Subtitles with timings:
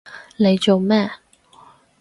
[0.35, 1.11] 你做乜？